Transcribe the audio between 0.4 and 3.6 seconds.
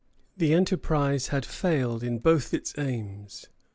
enterprise had failed in both its aims.